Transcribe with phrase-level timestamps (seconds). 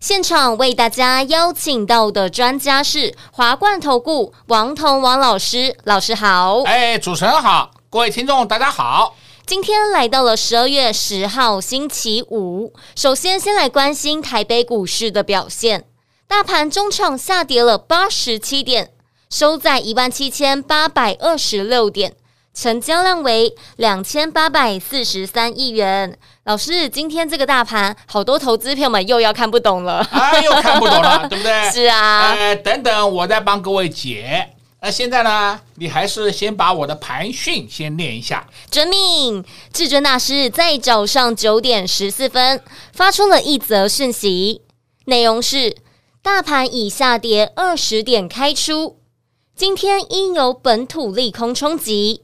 [0.00, 6.62] 现场为大家邀请到的专家是华冠投顾王彤王老师，老师好。
[6.62, 9.16] 哎，主持人好，各位听众大家好。
[9.44, 15.84] 今天来到了十二月十号星期五，首先先来关心台北股市的表现。
[16.28, 18.92] 大盘中场下跌了八十七点，
[19.28, 22.14] 收在一万七千八百二十六点，
[22.54, 26.18] 成交量为两千八百四十三亿元。
[26.44, 31.70] 老师，今天这个大盘，好多投资票们又要看不懂了，啊，又看不懂了， 对不对？
[31.70, 34.50] 是啊，呃，等等，我再帮各位解。
[34.80, 38.46] 那现在呢，你还是先把我的盘讯先念一下。
[38.70, 44.62] 遵命，至尊大师在早上九点十四分发出了一则讯息，
[45.06, 45.76] 内容是：
[46.22, 49.00] 大盘已下跌二十点开出，
[49.56, 52.22] 今天因有本土利空冲击，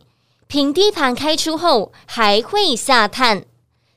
[0.55, 3.45] 平低盘开出后还会下探，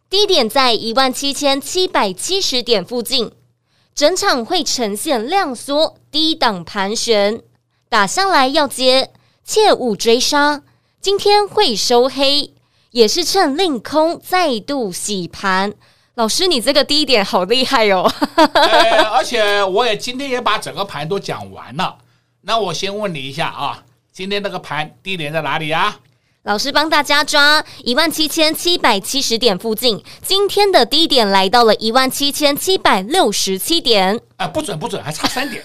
[0.10, 3.32] 低点在一万七千七百七十点附近，
[3.94, 7.44] 整场会呈现量缩低档盘旋。
[7.90, 9.12] 打上来要接，
[9.44, 10.64] 切勿追杀。
[11.00, 12.56] 今天会收黑，
[12.90, 15.76] 也是趁令空再度洗盘。
[16.16, 18.12] 老师，你这个低点好厉害哦！
[18.36, 22.00] 呃， 而且我也今天也把整个盘都讲完了。
[22.42, 26.00] 那我先问你一下啊，今天那个盘低点在哪里啊？
[26.48, 34.16] 老师帮大家抓一万七千七百七十点附近，今天的低点来到了一万七千七百六十七点。
[34.38, 35.62] 啊、呃，不准不准，还差三点。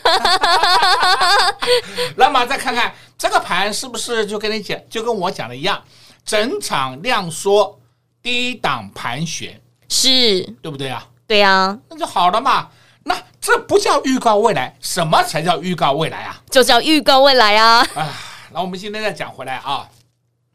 [2.19, 5.80] 那么再看看这个盘是不是就跟你讲，就跟我讲的一样，
[6.24, 7.79] 整场量缩，
[8.20, 11.06] 低档盘旋，是对不对啊？
[11.29, 12.67] 对啊，那就好了嘛。
[13.05, 16.40] 那这不叫预告未来，什么才叫预告未来啊？
[16.51, 17.86] 就叫预告未来啊！
[17.95, 18.08] 啊，
[18.52, 19.89] 那我们今天再讲回来啊。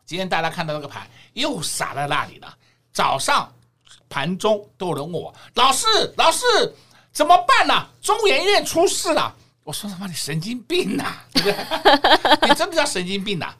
[0.07, 2.57] 今天大家看到那个盘又傻在那里了。
[2.93, 3.53] 早上
[4.07, 5.85] 盘中都有人问我：“老师，
[6.15, 6.45] 老师
[7.11, 7.89] 怎么办呢、啊？
[8.01, 9.35] 中研院出事了。”
[9.65, 12.47] 我说：“他妈，你神经病呐、啊，对不对？
[12.47, 13.57] 你真的叫神经病呐、啊！”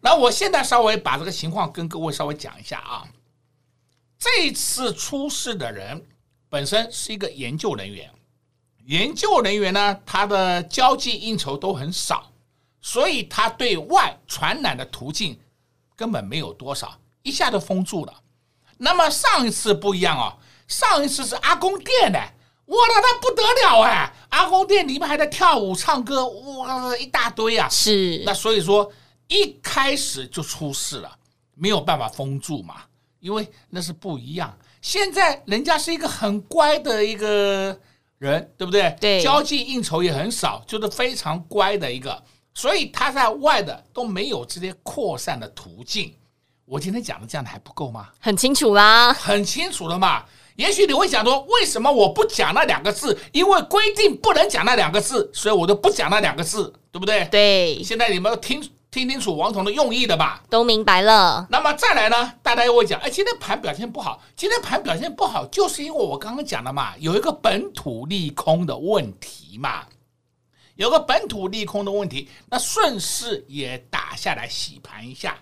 [0.00, 3.08] 那我现在稍微把这个情况跟各位稍微讲一下啊。
[4.18, 6.06] 这次出事的人
[6.50, 8.10] 本身是一个研究人员，
[8.84, 12.30] 研究人员呢，他的交际应酬都很少，
[12.82, 15.40] 所以他对外传染的途径。
[15.98, 18.14] 根本没有多少，一下就封住了。
[18.76, 20.38] 那么上一次不一样哦，
[20.68, 24.12] 上一次是阿公店的，哇，那那不得了哎！
[24.28, 27.68] 阿公店里面还在跳舞、唱歌，哇，一大堆啊。
[27.68, 28.88] 是，那所以说
[29.26, 31.10] 一开始就出事了，
[31.56, 32.76] 没有办法封住嘛，
[33.18, 34.56] 因为那是不一样。
[34.80, 37.76] 现在人家是一个很乖的一个
[38.18, 38.96] 人，对不对？
[39.00, 42.22] 对，交际应酬也很少，就是非常乖的一个。
[42.58, 46.12] 所以它在外的都没有这些扩散的途径。
[46.64, 48.08] 我今天讲的这样的还不够吗？
[48.18, 50.24] 很清楚啦，很清楚了嘛。
[50.56, 53.16] 也许你会想说，为什么我不讲那两个字？
[53.30, 57.28] 因为规定不能讲那两个字，所以我就不讲那两个字，对不对？
[57.30, 57.80] 对。
[57.84, 60.42] 现在你们听听清楚王彤的用意的吧？
[60.50, 61.46] 都明白了。
[61.48, 62.32] 那么再来呢？
[62.42, 69.84] 大家又会讲，哎，今天盘表现不好，今天盘表现不好，就是因为我刚刚讲了嘛，有一个本土利空的问题嘛。
[70.78, 75.36] 有个本土利空的问题，那顺势也打下来洗盘一下。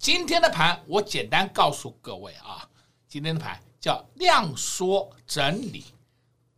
[0.00, 2.68] 今天的盘我简单告诉各位啊，
[3.06, 5.84] 今天的盘叫量缩整理，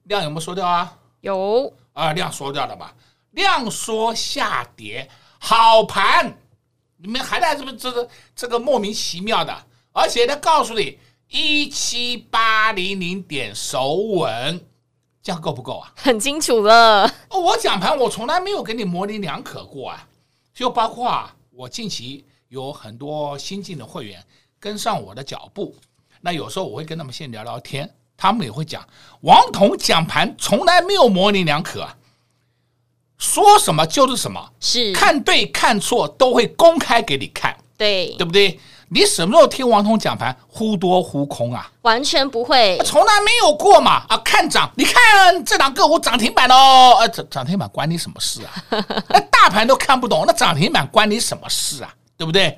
[0.05, 0.99] 量有没有缩掉啊？
[1.21, 2.97] 有啊，量缩掉了吧？
[3.33, 6.39] 量缩下跌，好盘，
[6.97, 9.55] 你们还在这么这个这个莫名其妙的，
[9.93, 14.67] 而且他告诉你一七八零零点守稳。
[15.27, 15.93] 这样够不够啊？
[15.97, 17.05] 很清楚了。
[17.31, 20.07] 哦我讲盘，我从来没有给你模棱两可过啊。
[20.55, 24.25] 就包括啊，我近期有很多新进的会员
[24.61, 25.75] 跟上我的脚步，
[26.21, 28.87] 那有时候我会跟他们先聊聊天，他们也会讲，
[29.23, 31.97] 王彤讲盘从来没有模棱两可啊，
[33.19, 38.61] 说什么就是什么，是看对看错都会公开给你看，对对不对？
[38.89, 41.69] 你什么时候听王彤讲盘忽多忽空啊？
[41.83, 44.05] 完全不会，从来没有过嘛！
[44.09, 48.53] 啊，看涨，你看这档个股涨停板哦，啊，涨涨停板关你什么事啊？
[49.09, 51.93] 那大盘都看不懂，那涨停板关你什么事啊？
[52.17, 52.57] 对不对？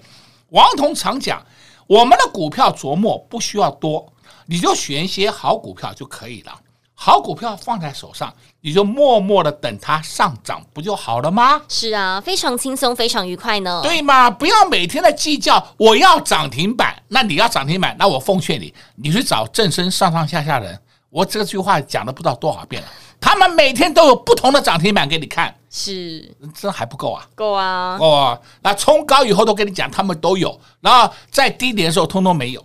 [0.50, 1.42] 王彤常讲，
[1.86, 4.12] 我们的股票琢磨不需要多，
[4.46, 6.52] 你就选一些好股票就可以了。
[7.00, 11.62] 好股票放在手上，你就默默的等它上涨，不就好了吗？
[11.68, 13.80] 是啊，非常轻松，非常愉快呢。
[13.84, 14.28] 对嘛？
[14.28, 20.76] 不要每天的计较，我要涨停板，那你要涨停板，那我奉劝你，你去找正身上上下下人。
[21.08, 22.88] 我这句话讲了不知道多少遍了，
[23.20, 27.24] 他们每天都有不同的涨停板给你看，是，这还不够啊？
[27.36, 27.96] 够啊！
[27.96, 28.36] 够啊！
[28.60, 32.60] 那冲高以后都跟你讲，他们都有，然后在低点的时候通通没有，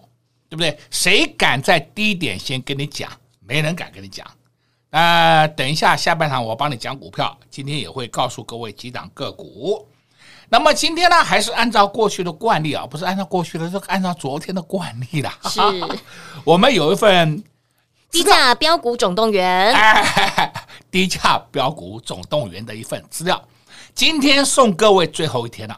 [0.50, 0.76] 对不对？
[0.90, 3.08] 谁敢在低点先跟你讲？
[3.48, 4.26] 没人敢跟你讲。
[4.92, 9.88] 呃，等一下下半场我帮你讲股票，今天也会告诉各位几档个股。
[10.50, 15.30] 那么今天呢，还是按照过去的惯例啊，不是按照过去的，是按照昨天的惯例的。
[15.50, 15.60] 是，
[16.46, 17.44] 我们有一份。
[18.12, 20.54] 低价标股总动员，哎，
[20.92, 23.44] 低价标股总动员的一份资料，
[23.96, 25.76] 今天送各位最后一天了。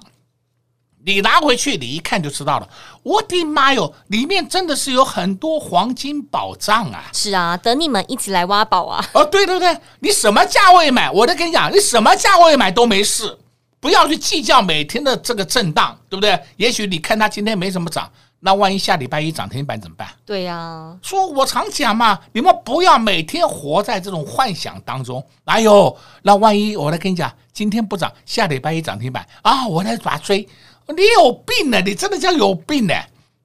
[1.06, 2.68] 你拿回去，你一看就知道了。
[3.04, 7.04] 我的妈哟，里面真的是有很多黄金宝藏啊！
[7.13, 9.06] 是啊，等你们一起来挖宝啊！
[9.13, 13.38] 哦，对对对，你什么价位买，我都跟你讲，你什么价位买都没事，
[13.80, 16.40] 不要去计较每天的这个震荡，对不对？
[16.57, 18.12] 也许你看它今天没什么涨。
[18.40, 20.08] 那万一下礼拜一涨停板怎么办？
[20.25, 25.24] 对呀、啊，说我常讲嘛，你们不要每天活在这种幻想当中。
[25.46, 30.48] 哎呦，那万一我来跟你讲，今天不涨，下礼拜一涨停板啊，我来把它追，
[30.88, 31.82] 你有病呢！
[31.86, 32.94] 你真的叫有病呢！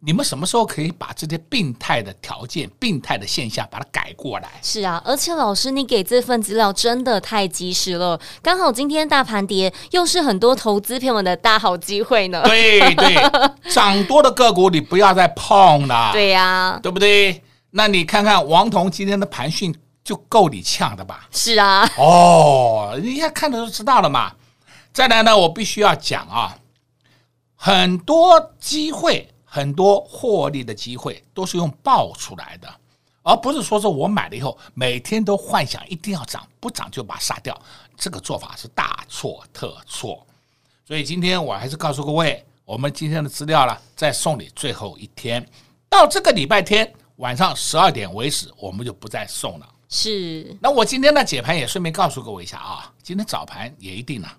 [0.03, 4.49] 你们什么时候可以把这些病态的条件、病态的现象把它改过来？
[4.63, 12.43] 是啊，而且老师，你给这份资料真的太及时了，刚好今天大盘跌，又是很多投资朋友们的大好机会呢。
[12.45, 13.15] 对对，
[13.71, 16.11] 涨多的个股你不要再碰了。
[16.13, 17.43] 对呀、啊，对不对？
[17.73, 21.29] 那你看看王彤今天的盘讯就够你呛的吧？
[21.31, 21.87] 是啊。
[21.99, 24.33] 哦，人家看的都知道了嘛。
[24.95, 26.57] 再来呢，我必须要讲啊，
[27.63, 29.29] 很多机会。
[29.53, 32.73] 很多获利的机会都是用爆出来的，
[33.25, 37.61] 而不是说是我买了以后每天都幻想一定要涨，不涨就把它杀掉，
[37.97, 40.25] 这个做法是大错特错。
[40.87, 45.45] 所以今天我还是告诉各位，我们今天的资料呢，再送你最后一天，
[45.89, 49.69] 到这个礼拜天晚上十二点为止，我们就不再送了。
[49.89, 50.57] 是。
[50.61, 54.33] 那我今天的解盘也顺便告诉各位一下啊，今天早盘也一定了。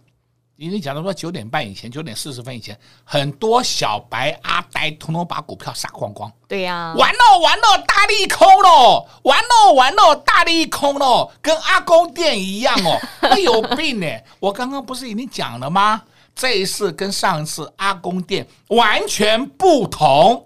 [0.61, 6.31] 因为讲到说九点半以前，九点四十分以前，很多小白阿呆通通把股票杀光光。
[6.47, 14.05] 对呀、啊，完了完了，大利空了，完了完了，大利空了，跟阿公店一样哦， 那有病呢！
[14.39, 16.03] 我刚刚不是已经讲了吗？
[16.35, 20.45] 这一次跟上一次阿公店完全不同。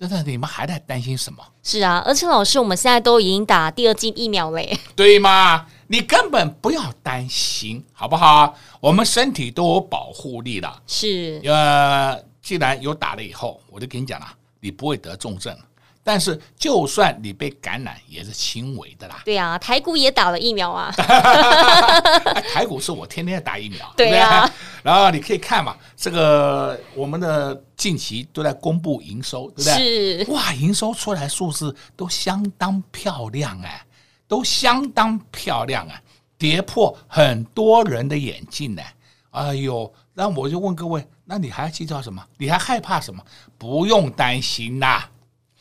[0.00, 1.44] 真的，你们还在担心什么？
[1.62, 5.66] 是啊，而且老师，我们现在都已经打第二剂疫苗嘞，对吗？
[5.90, 8.54] 你根本不要担心，好不好？
[8.78, 10.82] 我们身体都有保护力了。
[10.86, 14.26] 是，呃，既然有打了以后，我就跟你讲了，
[14.60, 15.56] 你不会得重症。
[16.04, 19.20] 但是，就算你被感染，也是轻微的啦。
[19.26, 20.90] 对啊，台股也打了疫苗啊。
[22.52, 23.92] 台股是我天天打疫苗。
[23.96, 24.54] 对呀、啊。
[24.82, 30.24] 然后你可以看嘛，这个我们的近期都在公布营收，对不对？
[30.24, 30.30] 是。
[30.30, 33.84] 哇，营收出来数字都相当漂亮哎。
[34.28, 36.00] 都相当漂亮啊，
[36.36, 38.82] 跌破很多人的眼镜呢。
[39.30, 42.24] 哎呦，那我就问各位，那你还要计较什么？
[42.36, 43.20] 你还害怕什么？
[43.56, 45.02] 不用担心呐。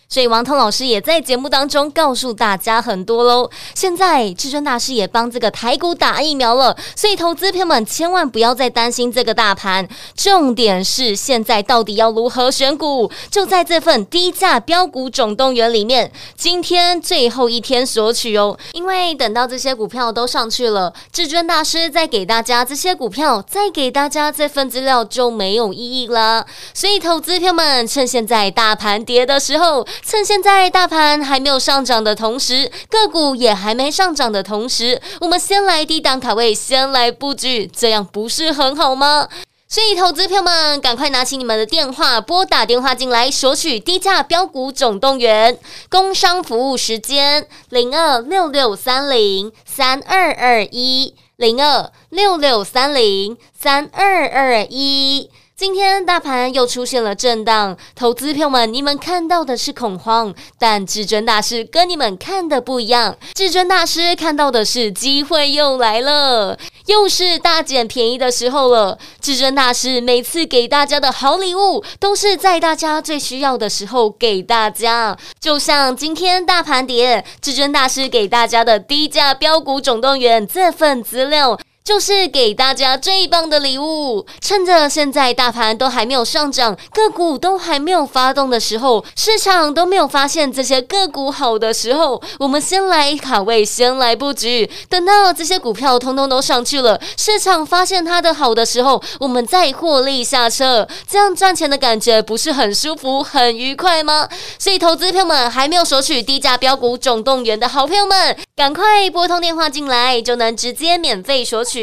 [0.09, 3.49] 所以王彤老师也在节目当中告诉大家很多喽。
[3.75, 9.87] 现在至尊大师也帮这个台股打疫苗了，所以投资朋友们千万不要再担心这个大盘。
[10.15, 13.11] 重点是现在到底要如何选股？
[13.29, 18.57] 就在这份低价标股总动员里面，今天最后一天索取哦。
[18.71, 26.45] 因为等到这些股票都上去了，至尊大师再给大家这些股票，再给大家这份资料就没有意义了。
[26.73, 29.85] 所以投资朋友们趁现在大盘跌的时候。
[30.03, 39.27] 趁现在大盘还没有上涨的同时，个股也还没上涨的同时，我们先来低档卡位，先来布局，这样不是很好吗？
[39.69, 45.59] 所以，投资票们，赶快拿起你们的电话，拨打电话进来索取低价标股总动员。
[45.89, 55.29] 工商服务时间：零二六六三零三二二一，零二六六三零三二二一。
[55.59, 63.17] 今天大盘又出现了震荡，投资票们，你们看到的是恐慌，但至尊大师跟你们看的不一样。
[63.33, 68.99] 至尊大师看到的是机会又来了，又是大捡便宜的时候了。
[69.19, 75.17] 至尊大师每次给大家的好礼物，都是在大家最需要的时候给大家。
[75.39, 81.57] 就像今天大盘跌，至尊大师给大家的低价标股总动员这份资料。
[81.87, 84.25] 就是给大家最棒的礼物。
[84.41, 94.69] 趁着现在大盘都还没有上涨，个股都还没有发动的时候，市场都没有发现这些个股好的时候，我们先来卡位，先来布局。
[94.89, 104.27] 等到这些股票通通都上去了，市场发现它的好的时候，我们再获利下车，这样赚钱的感觉不是很舒服、很愉快吗？
[104.59, 111.76] 所以，投资朋友们还没有索取低价标股总动员的好朋友们，赶快拨通电话进来，就能直接免费索取。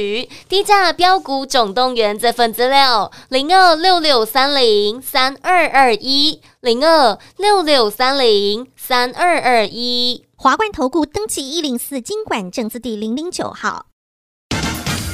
[0.49, 10.25] 低价标股总动员这份资料，零二六六三零三二二一，零二六六三零三二二一。
[10.37, 13.87] 华冠投顾登记一零四经管证字第零零九号。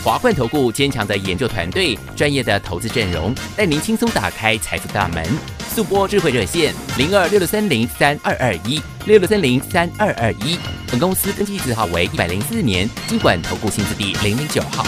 [0.02, 5.59] 华冠投顾坚强的研究团队，专业的投资阵容，带您轻松打开财富大门。
[5.70, 10.58] 速播智慧热线零二六六三零三二二一六六三零三二二一。
[10.90, 14.84] 本公司登记字号为一百零四年金管投顾新字第零零九号。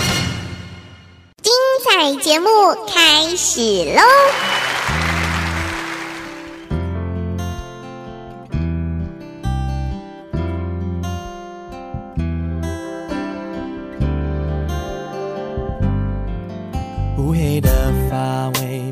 [1.41, 1.53] 精
[1.85, 2.49] 彩节目
[2.93, 3.61] 开始
[3.95, 4.72] 喽！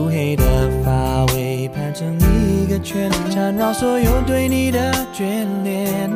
[0.00, 0.44] 乌黑的
[0.82, 6.10] 发尾盘成一个圈，缠绕所有对你的眷恋。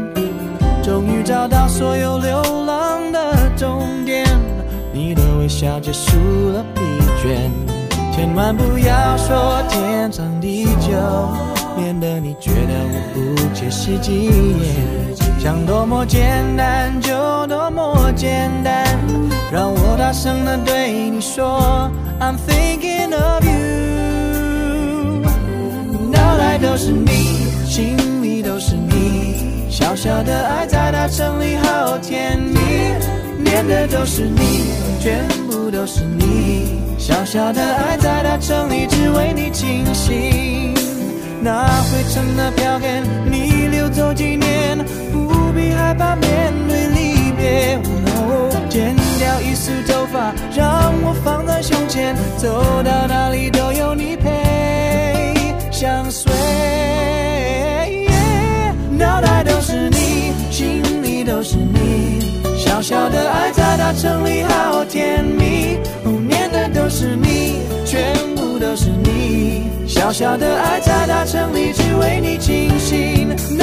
[0.82, 4.26] 终于找到所有流浪的终点，
[4.92, 6.16] 你的微笑结束
[6.50, 6.80] 了疲
[7.22, 7.50] 倦。
[8.14, 10.92] 千万不要说天长地久，
[11.76, 14.30] 免得你觉得我不切实际。
[15.44, 17.12] 想多么简单就
[17.48, 18.82] 多么简单，
[19.52, 23.52] 让我大声地对你说，I'm thinking of you
[26.10, 26.56] 脑袋。
[26.56, 27.12] 都是你，
[27.66, 32.58] 心里都是你，小小的爱在大城里好甜蜜，
[33.44, 40.72] 念的都是你，全部都是你，小小的爱在大城里只为你倾心。
[41.42, 43.53] 那灰尘的票根，你
[43.88, 44.78] 走几年，
[45.12, 47.78] 不必害怕面对离别。
[48.06, 55.34] 哦，剪掉一丝头发，让我放在胸前，走到哪里都有你陪，
[55.70, 56.32] 相随。
[58.98, 62.40] 脑袋都是你，心里都是你
[62.82, 65.78] 小的爱在大城里好甜蜜，
[66.28, 69.70] 念的都是你，全部都是你。
[69.86, 73.13] 小小的爱在大城里只为你倾心，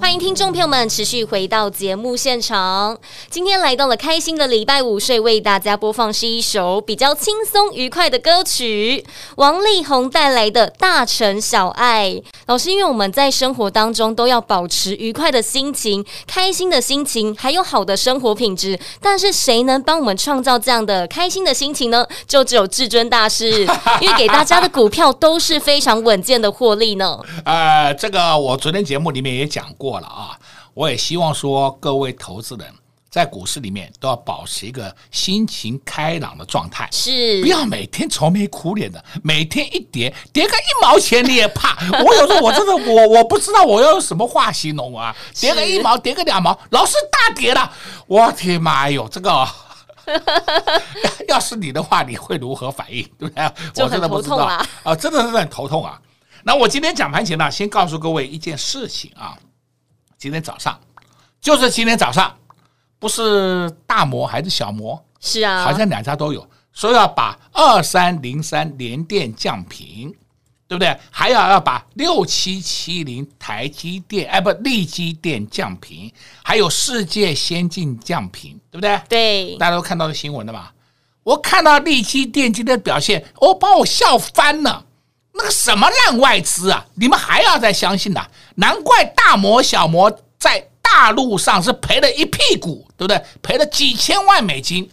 [0.00, 2.98] 欢迎听众朋友们持续回到节目现场。
[3.28, 9.04] 今天来到了开心的礼拜五，所以为大家播放是一首比较轻松愉快的歌曲，
[9.36, 12.10] 王力宏带来的《大城小爱》。
[12.46, 18.78] 老师，因为我们在生活当中都要保持愉快的心情、开心的心情，还有好的生活品质。
[19.00, 22.06] 但是谁能帮我们创造这样的开心的心情呢？
[22.28, 23.66] 就只有至尊大师，
[24.00, 27.18] 因为给大家的股票都是非常稳健的获利呢。
[27.44, 30.38] 呃，这个我昨天节目里面也讲过了啊，
[30.74, 32.66] 我也希望说各位投资人
[33.16, 41.78] 在股市里面都要保持一个心情开朗的状态，是不要每天愁眉苦脸的，每天一跌跌个一毛钱你也怕。
[42.04, 47.72] 我有时候我真的我我不知道我要用什么话形容啊，跌个一毛，跌个两毛，老是大跌了，
[48.06, 49.48] 我天妈哟，这个
[51.26, 53.02] 要是你的话，你会如何反应？
[53.18, 53.44] 对不对？
[53.82, 55.98] 我真的不知道啊，啊，真的是很头痛啊。
[56.44, 59.38] 那我今天讲盘前呢，先告诉各位一件事情啊。
[60.18, 60.78] 今天早上，
[61.40, 62.36] 就是今天早上，
[62.98, 65.02] 不是大摩还是小摩？
[65.20, 70.14] 是啊，好像两家都有说要把二三零三联电降频，
[70.68, 70.96] 对不对？
[71.10, 76.12] 还要要把六七七零台积电哎不力积电降频，
[76.42, 79.00] 还有世界先进降频，对不对？
[79.08, 80.72] 对，大家都看到的新闻了吧？
[81.22, 84.84] 我看到力积电今天的表现，我把我笑翻了。
[85.38, 86.86] 那个什么烂外资啊！
[86.94, 88.30] 你们还要再相信呐、啊？
[88.54, 93.20] 难怪大摩小摩在大陆上是赔了一屁股，对不对？
[93.42, 94.88] 赔了几千万美金。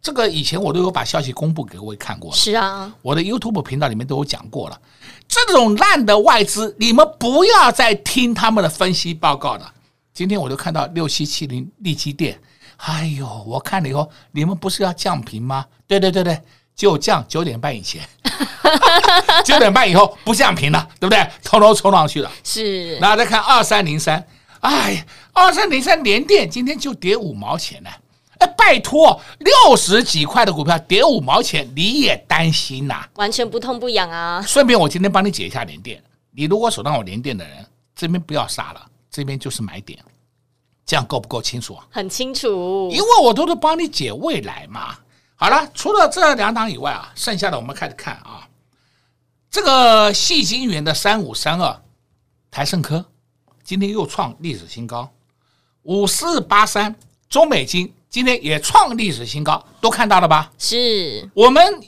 [0.00, 2.36] 这个以前我都有把消息公布给各位看过了。
[2.36, 4.80] 是啊，我的 YouTube 频道里面都有讲过了。
[5.28, 9.72] 这种烂的外资，你们不要再听他们的分析报告了。
[10.14, 12.40] 今天我就看到六七七零利基电，
[12.78, 15.66] 哎呦，我看了以后，你们不是要降频吗？
[15.86, 16.40] 对对对对。
[16.76, 18.00] 就降九点半以前，
[19.44, 21.28] 九点半以后不降频了，对不对？
[21.44, 22.32] 偷偷冲上去了。
[22.42, 24.26] 是，然后再看二三零三，
[24.60, 27.90] 哎，二三零三联电今天就跌五毛钱呢。
[28.38, 33.06] 哎，拜托，六十几块的股票跌五毛钱，你也担心呐？
[33.16, 34.42] 完全不痛不痒啊。
[34.46, 39.98] 顺便我今天帮你解一下连电，你如果手上有连电的人，这边不要杀了，这边就是买点，
[40.86, 41.86] 这样够不够清楚啊？
[41.90, 44.96] 很清楚，因为我都是帮你解未来嘛。
[45.36, 48.46] 好了，除了这两档以外啊，剩下的我们开始看啊。
[49.50, 51.82] 这个细晶圆的三五三二，
[52.50, 53.04] 台胜科
[53.70, 55.08] 今天又创历史新高，
[55.84, 56.92] 五四八三
[57.28, 60.50] 中美金今天也创历史新高，都看到了吧？
[60.58, 61.80] 是，我们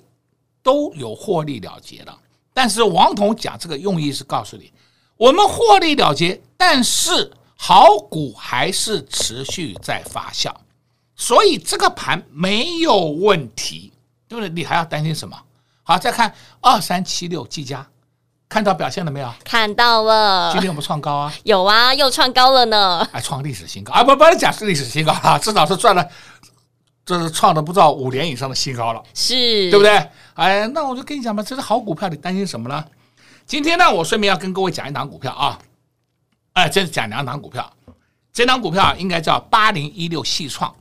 [0.63, 2.17] 都有获利了结了。
[2.55, 4.73] 但是王彤讲这个用意是告诉你，
[5.17, 10.55] 我们获利了结，但是好股还是持续在发酵。
[11.17, 13.93] 所以这个盘没有问题，
[14.29, 14.49] 对不对？
[14.49, 15.37] 你还要担心什么？
[15.83, 17.85] 好，再看二三七六技嘉，
[18.53, 19.33] 看到表现了没有？
[19.43, 20.53] 看到了。
[20.53, 21.33] 今天我们创高啊？
[21.45, 23.03] 有啊，又创高了呢。
[23.11, 24.05] 还创历史新高啊！
[24.05, 26.07] 不，不能讲是历史新高啊， 至少是赚了，
[27.03, 30.07] 这是创的不知道五年以上的新高了，是对不对？
[30.35, 32.85] 哎，那我就跟你讲吧，这是好股票，你担心什么呢？
[33.47, 35.59] 今天呢，我顺便要跟各位讲一档股票啊，
[36.53, 37.73] 哎，这是讲两档股票，
[38.35, 40.75] 这档股票应该叫八零一六细创。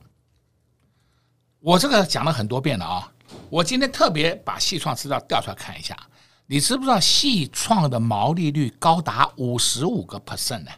[1.62, 3.10] 我这个讲了很多遍了啊！
[3.50, 5.96] 我今天特别把细创资料调出来看一下，
[6.52, 10.72] 你知不知道矽创的毛利率高达五十五个 percent 呢？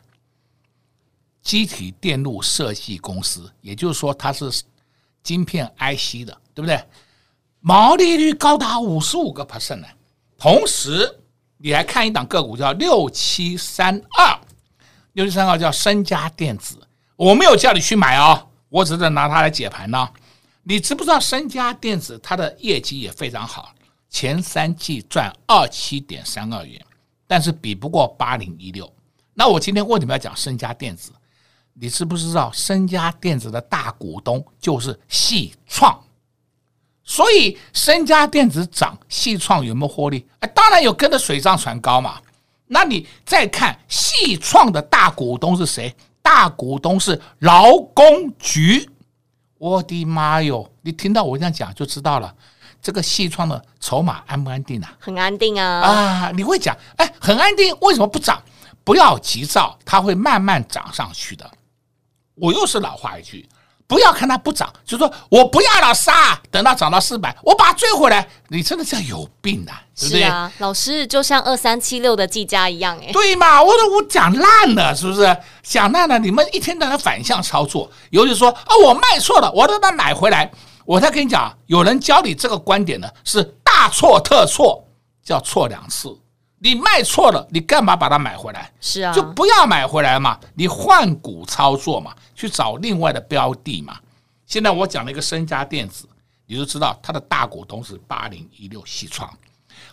[1.41, 4.51] 积体电路设计公司，也就是说它是
[5.23, 6.79] 晶片 IC 的，对不对？
[7.59, 9.87] 毛利率高达五十五个 percent 呢。
[10.37, 11.19] 同时，
[11.57, 14.39] 你还看一档个股叫六七三二，
[15.13, 16.77] 六七三二叫深佳电子，
[17.15, 20.07] 我没有叫你去买哦，我只是拿它来解盘呢。
[20.61, 23.73] 你知不知道深佳电子它的业绩也非常好，
[24.13, 26.79] 前三季赚二七点三二元，
[27.25, 28.89] 但是比不过八零一六。
[29.33, 31.11] 那我今天为什么要讲升佳电子？
[31.73, 35.99] 你知不知道升佳电子的大股东就是矽创？
[37.03, 40.27] 所以升佳电子涨，矽创有没有获利？
[40.39, 42.21] 哎，当然有，跟着水涨船高嘛。
[42.67, 45.93] 那你再看矽创的大股东是谁？
[46.21, 48.87] 大股东是劳工局。
[49.57, 50.69] 我的妈哟！
[50.81, 52.35] 你听到我这样讲就知道了，
[52.83, 54.93] 这个西创的筹码安不安定啊？
[54.99, 55.65] 很安定啊！
[55.65, 58.43] 啊，你会讲，哎，很安定，为什么不涨？
[58.83, 61.49] 不要急躁，它会慢慢涨上去的。
[62.35, 63.47] 我又是老话一句。
[63.85, 68.27] 不要看它不涨，就说我不要了杀，等到涨到四百，我把它追回来。
[68.47, 70.21] 你真的是有病啊，对不对？
[70.21, 73.61] 是啊，老师就像二三七六的技嘉一样，哎，对嘛？
[73.61, 75.37] 我都我讲烂了，是不是？
[75.61, 80.49] 讲烂了，你们一天到晚反向操作，尤其说啊，我卖错了，我都把它买回来。
[80.85, 84.83] 我再跟你讲，有人教你这个观点呢，是大错特错，
[85.23, 86.15] 叫错两次。
[86.59, 88.71] 你卖错了，你干嘛把它买回来？
[88.79, 93.97] 是啊，就不要买回来嘛，你换股操作嘛，去找另外的标的嘛。
[94.45, 96.07] 现在我讲了一个升佳电子，
[96.45, 99.29] 你就知道它的大股东是八零一六西创。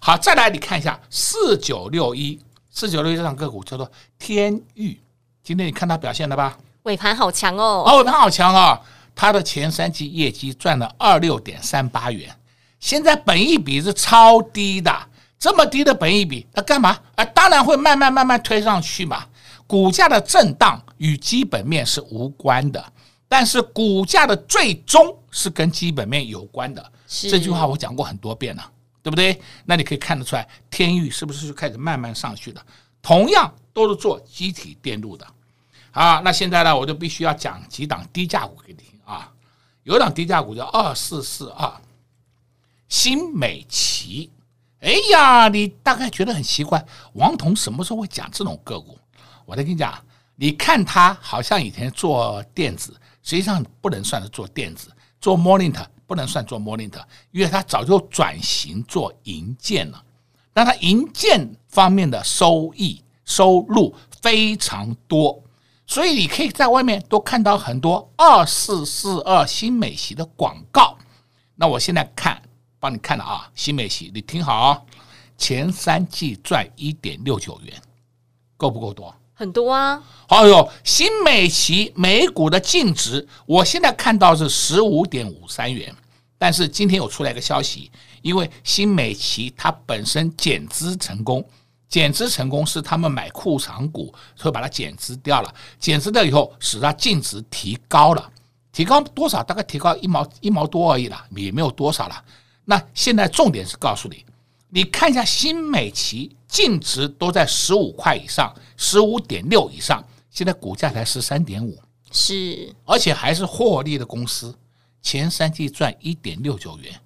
[0.00, 5.00] 好，再来你看一下四九六一，四九六一这档个股叫做天域，
[5.42, 6.56] 今天你看它表现了吧？
[6.84, 8.80] 尾盘好强哦，哦，尾盘好强啊、哦！
[9.20, 12.34] 它的前三季业绩赚了二六点三八元，
[12.78, 14.90] 现在本益比是超低的，
[15.38, 16.98] 这么低的本益比，那干嘛？
[17.16, 19.26] 啊，当然会慢慢慢慢推上去嘛。
[19.66, 22.82] 股价的震荡与基本面是无关的，
[23.28, 26.92] 但是股价的最终是跟基本面有关的。
[27.06, 28.70] 这句话我讲过很多遍了。
[29.02, 29.38] 对不对？
[29.66, 32.62] 那你可以看得出来，天域是不是就开始慢慢上去了？
[33.02, 35.26] 同样都是做机体电路的。
[35.90, 39.32] 啊，那现在呢，我就必须要讲几档低价股给你听啊。
[39.82, 41.72] 有一档低价股叫二四四二，
[42.88, 44.30] 新美齐。
[44.80, 48.98] 哎呀，你大概觉得很奇怪，王彤什么时候会讲这种个股？
[49.44, 49.92] 我再跟你讲，
[50.36, 52.92] 你看他好像以前做电子，
[53.22, 55.86] 实际上不能算是做电子，做 monitor。
[56.10, 60.04] 不能算做 monitor，因为他早就转型做银建了。
[60.52, 65.40] 那他银建方面的收益收入非常多，
[65.90, 70.96] 所以你可以在外面都看到很多二四四二新美齐的广告。
[71.56, 72.40] 那我现在看，
[72.78, 74.80] 帮你看了啊，新美齐，你听好啊，
[75.36, 77.74] 前三季赚一点六九元，
[78.56, 79.12] 够不够多？
[79.34, 80.00] 很多啊！
[80.28, 85.92] 哎呦，新美琪每股的净值，我现在看到是十五点五三元。
[86.38, 87.90] 但是今天有出来一个消息，
[88.22, 91.44] 因为新美琪它本身减资成功，
[91.90, 95.54] 减资成功是他们买库藏股，所以把它减资掉了。
[95.78, 98.32] 减资掉以后，使它净值提高了，
[98.72, 99.42] 提高多少？
[99.42, 102.24] 大概提高一毛一毛多而已啦，也没有多少了。
[102.64, 104.24] 那现在重点是告诉你，
[104.70, 106.34] 你看一下新美齐。
[106.50, 114.52] 净值都在十五块以上，十五点六以上，现在股价才十三点五，是，而且还是获利的公司，
[115.00, 117.00] 前三季赚一点六九元，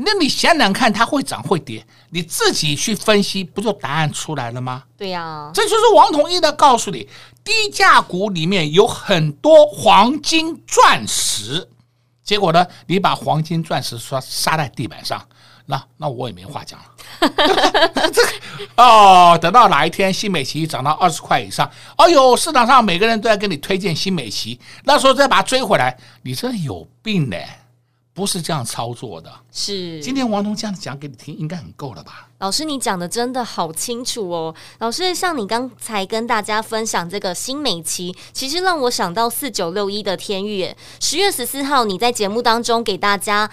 [0.00, 4.84] 那你想想看，它会涨会跌，你自己去分析，不就答案出来了吗？
[4.96, 7.08] 对呀、啊，这就是王统一的告诉你，
[7.42, 11.68] 低价股里面有很多黄金钻石，
[12.22, 15.20] 结果呢，你把黄金钻石刷杀在地板上。
[15.70, 16.86] 那那我也没话讲了，
[18.10, 18.32] 这个
[18.76, 27.36] 哦，等到哪一天新美琪涨到二十块以上，哎呦，市场上每个人都在跟你推荐新美琪，那时候再把它追回来，你真的有病呢？
[28.18, 29.30] 不是这样操作的。
[29.52, 32.28] 是，今天王彤这样讲给你听，应该很够了吧？
[32.38, 34.52] 老师，你讲的真的好清楚哦。
[34.80, 40.74] 老师，像你刚才跟大家分享这个新美琪，其实让我想到四九六一的天域。
[40.98, 43.48] 十月十四号，你在节目当中给大家。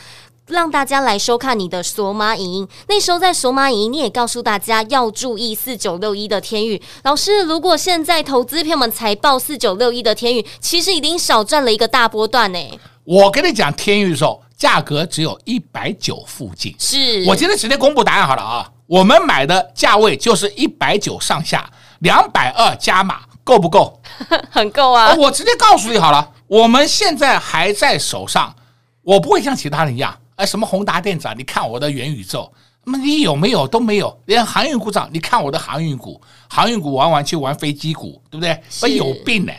[0.48, 6.80] 让大家来收看你的索马影音，那时候在索马影音，你也告诉大家要注意四九六一的天域。
[7.02, 12.60] 老师，如果现在投资朋友们才报四九六一的天域，其实已经少赚了一个大波段呢。
[13.06, 18.72] 我跟你讲，天钰的时候价格只有一百九附近，是我今天直接公布答案好了啊。
[18.88, 24.00] 我们买的价位就是一百九上下，两百二加码够不够？
[24.52, 25.14] 很够啊！
[25.16, 28.56] 我直接告诉你好了，我们现在还在手上，
[29.02, 30.16] 我不会像其他人一样。
[30.36, 31.34] 哎，什么宏达电子啊？
[31.36, 32.52] 你看我的元宇宙，
[32.84, 34.22] 那么你有没有都没有？
[34.26, 38.62] 连航运股涨，你看我的航运股，航运股玩完去玩飞机股，对不对？
[38.80, 39.54] 不有病呢？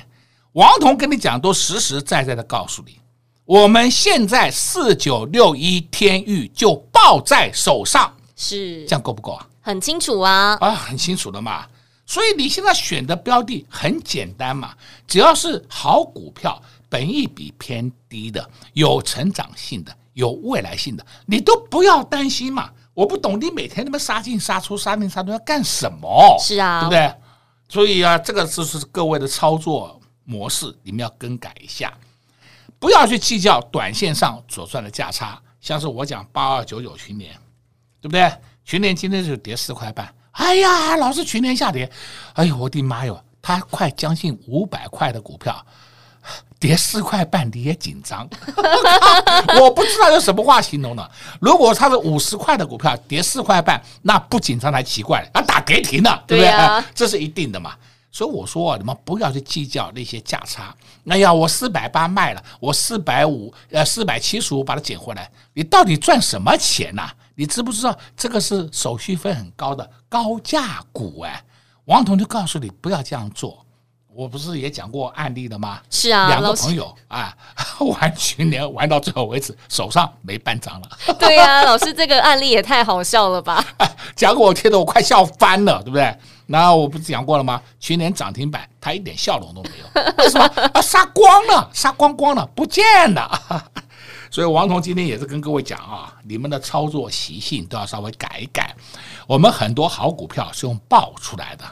[0.53, 2.99] 王彤跟你讲，都实实在在的告诉你，
[3.47, 9.47] 我们现在四九六一天钰就抱在手上，是这样够不够啊？
[9.63, 11.65] 很清楚啊，啊，很清楚的嘛。
[12.05, 14.75] 所以你现在选的标的很简单嘛，
[15.07, 19.97] 只要是好股票，本益比偏低的，有成长性的。
[20.15, 22.71] 有未来性的，你都不要担心嘛。
[22.95, 26.35] 我不懂你每天那么杀进杀出、杀进杀出要干什么？
[26.41, 27.15] 是啊，对不对？
[27.69, 31.93] 所以啊，这个就是各位的操作模式，你们要更改一下，
[32.79, 35.41] 不要去计较短线上所赚的价差。
[35.61, 37.33] 像是我讲八二九九群联，
[38.01, 38.33] 对不对？
[38.65, 41.91] 群联今天就跌四块半，哎呀，老是群联下跌，
[42.35, 45.65] 哎呦，我的妈哟，它快将近五百块的股票。
[46.59, 48.27] 跌四块半你也紧张，
[49.61, 51.09] 我不知道用什么话形容呢。
[51.41, 56.85] 如果它是五十块的股票跌四块半，那不紧张才奇怪了，啊打跌停了，对不对？
[56.95, 57.75] 这是一定的嘛。
[58.17, 60.75] 所以我说啊，你们不要去计较那些价差。
[61.07, 67.11] 哎呀，我四百八卖了，我四百五呃四百七十五把它捡回来，你到底赚什么钱呐？
[67.35, 71.45] 你知不知道这个是手续费很高的高价股哎？
[71.85, 73.63] 王彤就告诉你不要这样做。
[74.15, 75.79] 我不是也讲过案例了吗？
[75.91, 77.37] 是啊，两个朋友啊，
[77.81, 80.89] 玩群联玩到最后为止，手上没半张了。
[81.21, 83.63] 对呀、啊，老师这个案例也太好笑了吧？
[84.17, 86.17] 讲给我听的我快笑翻了，对不对？
[86.47, 87.61] 那我不是讲过了吗？
[87.81, 90.47] 群联涨停板，他一点笑容都没有， 为什么？
[90.73, 93.71] 啊，杀光了，杀光光了，不见了。
[94.31, 98.75] 所以王彤今天也是跟各位讲啊，你们的操作习性都要稍微改一改。
[99.27, 101.65] 我们很多好股票是用爆出来的。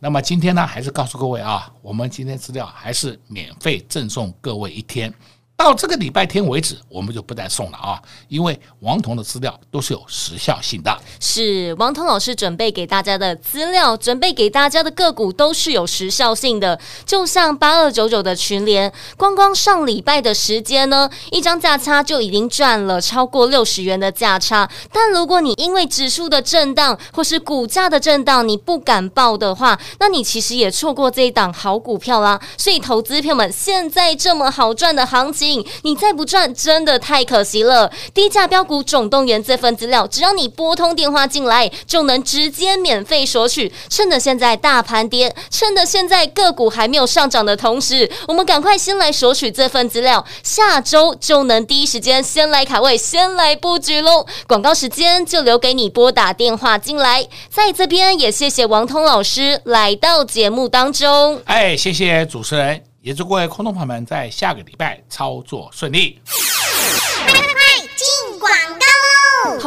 [0.00, 5.12] 那么今天呢，还是告诉各位啊，我们今天资料还是免费赠送各位一天。
[5.58, 10.96] 到这个礼拜天为止，我们就不再送了啊，因为王彤的资料都是有时效性的。
[11.18, 16.78] 是王彤老师准备给大家的资料，准备给大家的个股都是有时效性的。
[17.04, 24.70] 就像八二九九的群联，光光上礼拜的时间呢，一张价差就已经赚了超过六十元的价差。
[24.92, 32.40] 但如果你因为指数的震荡或是股价的震荡，你不敢报的话，那你其实也错过这一档好股票啦。
[32.56, 35.47] 所以，投资朋友们，现在这么好赚的行情。
[35.82, 37.90] 你再不赚，真的太可惜了。
[38.12, 43.72] 低价标股总动员这份资料，只要你拨通电话进来，就能直接免费索取。
[43.88, 54.26] 趁着现在大盘跌，趁着现在个股还没有上涨的同时，我们赶快先来索取这份资料，下周就能第一时间先来卡位，先来布局喽。
[54.46, 57.26] 广告时间就留给你拨打电话进来。
[57.48, 61.40] 在这边也谢谢王通老师来到节目当中。
[61.44, 62.87] 哎，谢谢主持人。
[63.00, 66.20] 也祝各位空头朋友们在下个礼拜操作顺利。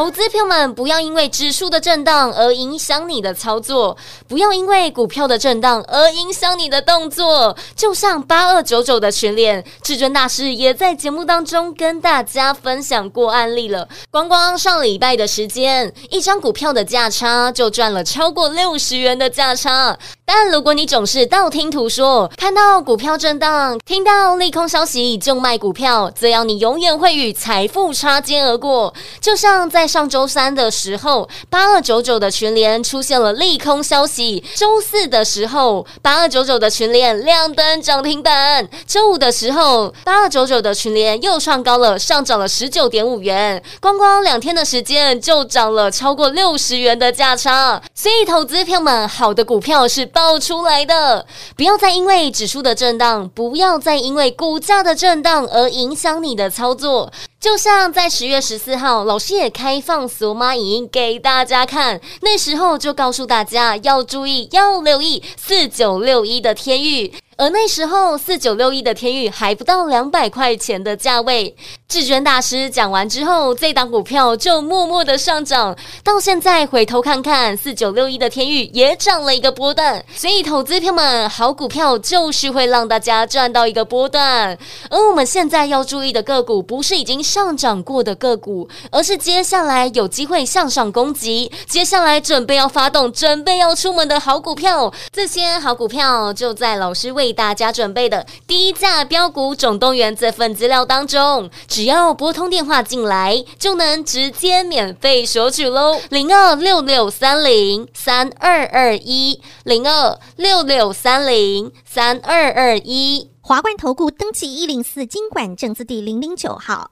[0.01, 3.95] 投资朋友们，不要因为指数的震荡而影响你的操作，
[4.27, 7.55] 不要因为股票的震荡而影响你的动作。
[7.75, 13.87] 就像八二九九的群联，至尊大师也在节目当中跟大家分享过案例了。
[14.09, 19.95] 光光上礼拜的时间，一张股票的价差就赚了超过六十元的价差。
[20.25, 28.91] 但如果你总是道听途说，看到股票震荡，听到利空消息就卖股票，这样你永远会与财富擦肩而过。
[29.19, 47.81] 就像在上周三的时候，八二九九的群联出现了利空消息；周四的时候，八二九九的群联亮灯涨停板；周五的时候，八二九九的群联又创高了，上涨了十九点五元，光光两天的时间就涨了超过六十元的价差。
[47.93, 51.25] 所以，投资票们，好的股票是爆出来的，
[51.57, 57.11] 不要再因为指数的震荡，不要再因为股价的震荡而影响你的操作。
[57.41, 67.11] 就像在十月十四号，老师也开放索玛影音给大家看，那时候就告诉大家要注意，要留意四九六一的天域。
[67.41, 71.55] 而那时候，四九六一的天域还不到两百块钱的价位。
[71.87, 80.05] 至尊大师讲完之后，这档股票就默默的上涨，到现在回头看看，四九六一的天域也涨了一个波段。
[80.13, 84.55] 所以，投资票们，好股票就是会让大家赚到一个波段。
[84.91, 94.93] 而我们现在要注意的个股，不是已经上涨过的个股，而是接下来有机会向上攻击，接下来准备要发动、准备要出门的好股票。
[95.11, 105.99] 这些好股票就在老师为大家准备的低价标股总动员这份资料当中，只要拨通电话进来，就能直接免费索取喽。
[106.09, 113.29] 零二六六三零三二二一，零二六六三零三二二一。
[113.41, 116.91] 华冠投顾登记一零四经管证字第零零九号。